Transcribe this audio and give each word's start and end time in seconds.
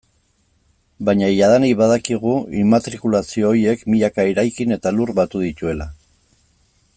Baina 1.09 1.27
jadanik 1.39 1.75
badakigu 1.81 2.33
immatrikulazio 2.61 3.51
horiek 3.51 3.85
milaka 3.95 4.27
eraikin 4.33 4.77
eta 4.79 4.95
lur 5.01 5.13
batu 5.21 5.43
dituela. 5.47 5.89